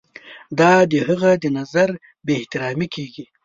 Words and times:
دا 0.59 0.73
د 0.91 0.93
هغه 1.07 1.31
د 1.43 1.45
نظر 1.57 1.89
بې 2.25 2.33
احترامي 2.39 2.87
کیږي. 2.95 3.25